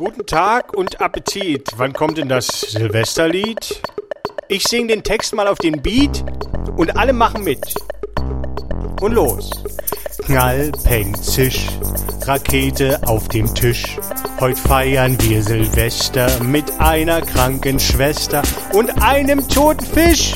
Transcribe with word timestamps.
Guten 0.00 0.24
Tag 0.24 0.72
und 0.72 0.98
Appetit. 1.02 1.72
Wann 1.76 1.92
kommt 1.92 2.16
denn 2.16 2.30
das 2.30 2.46
Silvesterlied? 2.46 3.82
Ich 4.48 4.62
sing 4.62 4.88
den 4.88 5.02
Text 5.02 5.34
mal 5.34 5.46
auf 5.46 5.58
den 5.58 5.82
Beat 5.82 6.24
und 6.78 6.96
alle 6.96 7.12
machen 7.12 7.44
mit. 7.44 7.74
Und 9.02 9.12
los. 9.12 9.50
Knall, 10.24 10.72
Peng, 10.84 11.14
Zisch, 11.16 11.66
Rakete 12.22 12.98
auf 13.06 13.28
dem 13.28 13.54
Tisch. 13.54 13.98
Heut 14.40 14.58
feiern 14.58 15.18
wir 15.20 15.42
Silvester 15.42 16.30
mit 16.44 16.80
einer 16.80 17.20
kranken 17.20 17.78
Schwester 17.78 18.40
und 18.72 19.02
einem 19.02 19.46
toten 19.50 19.84
Fisch. 19.84 20.32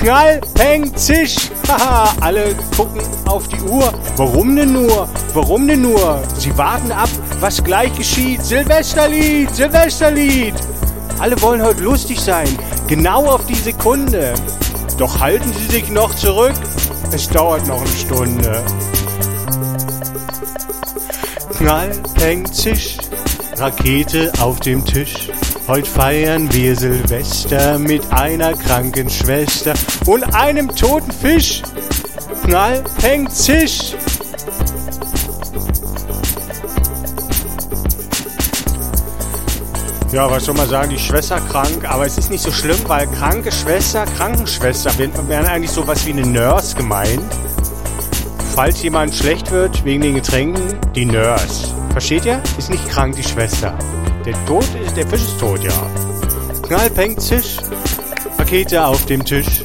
Knall, 0.00 0.40
Peng, 0.54 0.96
Zisch. 0.96 1.50
Haha, 1.66 2.14
alle 2.20 2.54
gucken 2.76 3.00
auf 3.26 3.48
die 3.48 3.60
Uhr. 3.62 3.92
Warum 4.16 4.54
denn 4.54 4.72
nur? 4.72 5.08
Warum 5.34 5.66
denn 5.66 5.82
nur? 5.82 6.22
Sie 6.38 6.56
warten 6.56 6.92
ab, 6.92 7.08
was 7.40 7.62
gleich 7.62 7.92
geschieht. 7.94 8.44
Silvesterlied, 8.44 9.52
Silvesterlied. 9.54 10.54
Alle 11.18 11.40
wollen 11.42 11.62
heute 11.62 11.82
lustig 11.82 12.20
sein. 12.20 12.48
Genau 12.86 13.26
auf 13.26 13.44
die 13.46 13.56
Sekunde. 13.56 14.34
Doch 14.98 15.18
halten 15.18 15.52
Sie 15.52 15.66
sich 15.66 15.90
noch 15.90 16.14
zurück. 16.14 16.54
Es 17.12 17.28
dauert 17.28 17.66
noch 17.66 17.80
eine 17.80 17.88
Stunde. 17.88 18.64
Knall, 21.58 21.90
Peng, 22.14 22.46
Zisch. 22.52 22.98
Rakete 23.56 24.30
auf 24.40 24.60
dem 24.60 24.84
Tisch. 24.84 25.28
Heute 25.68 25.90
feiern 25.90 26.50
wir 26.54 26.74
Silvester 26.74 27.78
mit 27.78 28.10
einer 28.10 28.54
kranken 28.54 29.10
Schwester 29.10 29.74
und 30.06 30.22
einem 30.34 30.74
toten 30.74 31.12
Fisch. 31.12 31.60
Knall, 32.42 32.82
Peng, 33.02 33.28
Zisch. 33.28 33.94
Ja, 40.10 40.30
was 40.30 40.46
soll 40.46 40.54
man 40.54 40.70
sagen, 40.70 40.88
die 40.88 40.98
Schwester 40.98 41.38
krank, 41.38 41.84
aber 41.86 42.06
es 42.06 42.16
ist 42.16 42.30
nicht 42.30 42.42
so 42.42 42.50
schlimm, 42.50 42.78
weil 42.86 43.06
kranke 43.08 43.52
Schwester, 43.52 44.06
Krankenschwester 44.16 44.90
wären 44.96 45.44
eigentlich 45.44 45.70
sowas 45.70 46.06
wie 46.06 46.12
eine 46.12 46.26
Nurse 46.26 46.74
gemeint. 46.76 47.30
Falls 48.54 48.82
jemand 48.82 49.14
schlecht 49.14 49.50
wird 49.50 49.84
wegen 49.84 50.00
den 50.00 50.14
Getränken, 50.14 50.78
die 50.94 51.04
Nurse. 51.04 51.74
Versteht 51.92 52.24
ihr? 52.24 52.42
Ist 52.56 52.70
nicht 52.70 52.88
krank, 52.88 53.16
die 53.16 53.22
Schwester. 53.22 53.76
Der 54.24 54.46
Tod 54.46 54.66
ist, 54.84 54.96
der 54.96 55.06
Fisch 55.06 55.22
ist 55.22 55.38
tot, 55.40 55.62
ja. 55.62 55.90
Knall, 56.62 56.90
Peng, 56.90 57.18
Zisch, 57.18 57.56
Pakete 58.36 58.84
auf 58.84 59.06
dem 59.06 59.24
Tisch. 59.24 59.62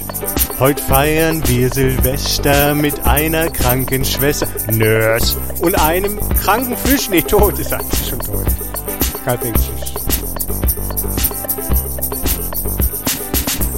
Heute 0.60 0.82
feiern 0.82 1.44
wir 1.48 1.70
Silvester 1.70 2.74
mit 2.76 3.06
einer 3.06 3.50
kranken 3.50 4.06
Schwester, 4.06 4.48
Nurse, 4.72 5.38
und 5.62 5.76
einem 5.80 6.20
kranken 6.42 6.78
Fisch. 6.78 7.10
Nee, 7.10 7.22
tot 7.22 7.60
ist 7.60 7.74
eigentlich 7.74 8.10
schon 8.10 8.20
tot. 8.20 8.46
Knall, 9.24 9.38
Peng, 9.38 9.56
Zisch. 9.56 9.94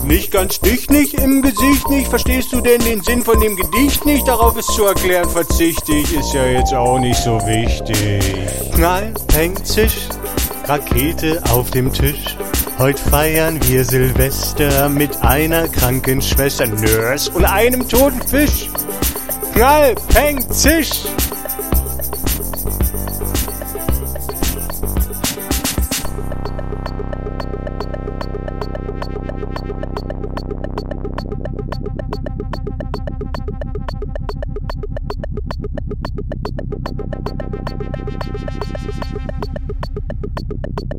Nicht 0.05 0.31
ganz 0.31 0.59
dich 0.59 0.87
nicht 0.91 1.15
im 1.15 1.41
Gesicht 1.41 1.89
nicht. 1.89 2.07
Verstehst 2.07 2.53
du 2.53 2.61
denn 2.61 2.79
den 2.81 3.01
Sinn 3.01 3.23
von 3.23 3.39
dem 3.39 3.55
Gedicht 3.55 4.05
nicht? 4.05 4.27
Darauf 4.27 4.55
ist 4.55 4.67
zu 4.67 4.85
erklären 4.85 5.27
verzichte 5.27 5.93
ich, 5.93 6.15
ist 6.15 6.31
ja 6.31 6.45
jetzt 6.45 6.75
auch 6.75 6.99
nicht 6.99 7.19
so 7.23 7.39
wichtig. 7.39 8.71
Knall, 8.75 9.15
Peng, 9.29 9.55
Zisch, 9.65 10.07
Rakete 10.67 11.41
auf 11.51 11.69
dem 11.69 11.93
Tisch. 11.93 12.37
Heute 12.79 12.99
feiern 12.99 13.59
wir 13.67 13.85
Silvester 13.85 14.89
mit 14.89 15.21
einer 15.21 15.67
kranken 15.67 16.21
Schwester, 16.21 16.65
Nurse 16.65 17.29
und 17.31 17.45
einem 17.45 17.87
toten 17.87 18.21
Fisch. 18.27 18.69
Knall, 19.53 19.95
Peng, 20.09 20.41
Zisch! 20.49 21.05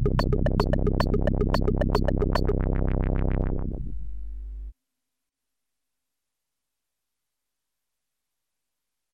Thank 0.04 0.22
you. 3.20 3.25